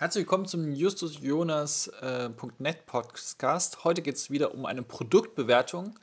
[0.00, 3.84] Herzlich willkommen zum justusjonas.net äh, Podcast.
[3.84, 5.98] Heute geht es wieder um eine Produktbewertung.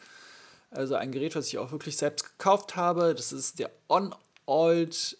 [0.69, 3.15] Also ein Gerät, was ich auch wirklich selbst gekauft habe.
[3.15, 5.17] Das ist der On-Old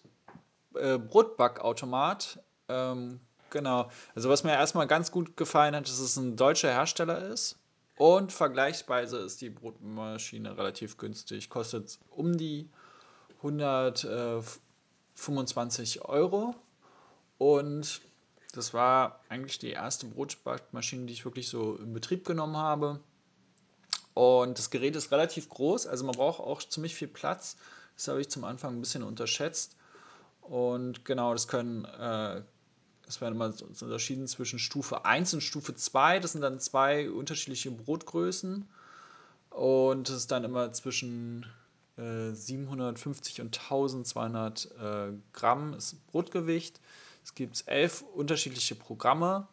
[0.76, 2.40] äh, Brotbackautomat.
[2.70, 3.20] Ähm,
[3.50, 3.90] genau.
[4.14, 7.58] Also was mir erstmal ganz gut gefallen hat, dass es ein deutscher Hersteller ist.
[7.96, 11.50] Und vergleichsweise ist die Brotmaschine relativ günstig.
[11.50, 12.70] Kostet um die
[13.40, 16.54] 125 Euro.
[17.40, 18.02] Und
[18.54, 23.00] das war eigentlich die erste Brotbackmaschine, die ich wirklich so in Betrieb genommen habe.
[24.14, 27.58] Und das Gerät ist relativ groß, also man braucht auch ziemlich viel Platz.
[27.96, 29.76] Das habe ich zum Anfang ein bisschen unterschätzt.
[30.42, 32.42] Und genau, das können, äh,
[33.08, 36.20] es werden immer unterschieden zwischen Stufe 1 und Stufe 2.
[36.20, 38.68] Das sind dann zwei unterschiedliche Brotgrößen.
[39.50, 41.46] Und das ist dann immer zwischen
[41.98, 46.80] äh, 750 und 1200 äh, Gramm ist Brotgewicht.
[47.28, 49.50] Es gibt elf unterschiedliche Programme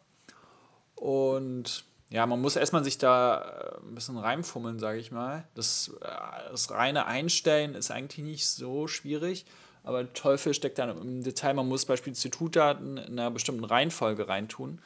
[0.95, 5.45] und ja, man muss erstmal sich da äh, ein bisschen reinfummeln, sage ich mal.
[5.55, 9.45] Das, äh, das reine Einstellen ist eigentlich nicht so schwierig,
[9.83, 11.53] aber Teufel steckt dann im Detail.
[11.53, 14.79] Man muss beispielsweise Zutaten in einer bestimmten Reihenfolge reintun.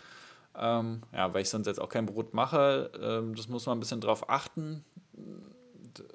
[0.57, 2.89] Ähm, ja, weil ich sonst jetzt auch kein Brot mache.
[2.99, 4.83] Ähm, das muss man ein bisschen drauf achten,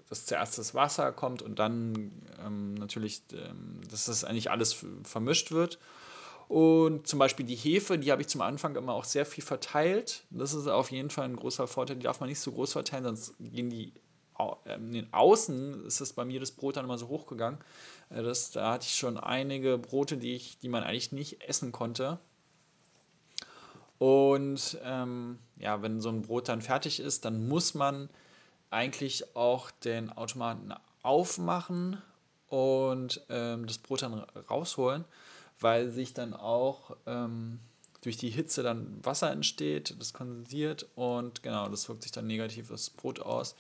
[0.08, 2.10] dass zuerst das Wasser kommt und dann
[2.44, 5.78] ähm, natürlich, ähm, dass das eigentlich alles vermischt wird.
[6.48, 10.24] Und zum Beispiel die Hefe, die habe ich zum Anfang immer auch sehr viel verteilt.
[10.30, 11.96] Das ist auf jeden Fall ein großer Vorteil.
[11.96, 13.92] Die darf man nicht so groß verteilen, sonst gehen die
[14.64, 17.60] in den Außen ist das bei mir das Brot dann immer so hochgegangen.
[18.10, 21.72] Äh, das, da hatte ich schon einige Brote, die, ich, die man eigentlich nicht essen
[21.72, 22.18] konnte.
[23.98, 28.10] Und ähm, ja, wenn so ein Brot dann fertig ist, dann muss man
[28.70, 32.02] eigentlich auch den Automaten aufmachen
[32.48, 34.14] und ähm, das Brot dann
[34.50, 35.04] rausholen
[35.60, 37.58] weil sich dann auch ähm,
[38.02, 42.70] durch die Hitze dann Wasser entsteht, das kondensiert und genau, das wirkt sich dann negativ
[42.70, 43.56] aufs Brot aus.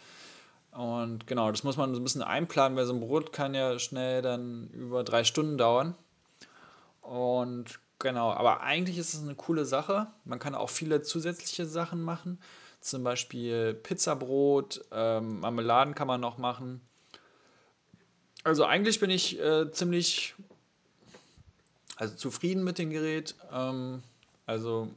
[0.72, 3.78] Und genau, das muss man so ein bisschen einplanen, weil so ein Brot kann ja
[3.78, 5.94] schnell dann über drei Stunden dauern.
[7.00, 10.08] Und genau, aber eigentlich ist es eine coole Sache.
[10.24, 12.40] Man kann auch viele zusätzliche Sachen machen.
[12.80, 16.80] Zum Beispiel Pizzabrot, ähm, Marmeladen kann man noch machen.
[18.42, 20.34] Also eigentlich bin ich äh, ziemlich
[21.96, 23.34] also zufrieden mit dem Gerät.
[23.52, 24.02] Ähm,
[24.46, 24.88] also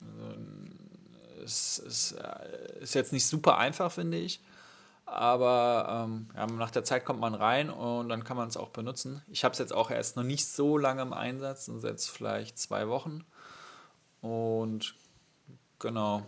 [0.00, 4.40] äh, es, äh, ist jetzt nicht super einfach, finde ich.
[5.06, 8.70] Aber ähm, ja, nach der Zeit kommt man rein und dann kann man es auch
[8.70, 9.22] benutzen.
[9.28, 12.58] Ich habe es jetzt auch erst noch nicht so lange im Einsatz, und jetzt vielleicht
[12.58, 13.22] zwei Wochen.
[14.22, 14.94] Und
[15.78, 16.22] genau,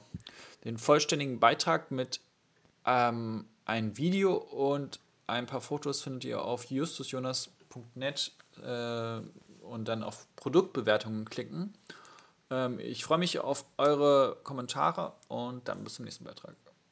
[0.65, 2.21] den vollständigen Beitrag mit
[2.85, 8.33] ähm, ein Video und ein paar Fotos findet ihr auf justusjonas.net.
[8.63, 9.21] Äh,
[9.67, 11.75] und dann auf Produktbewertungen klicken.
[12.51, 16.55] Ähm, ich freue mich auf eure Kommentare und dann bis zum nächsten Beitrag.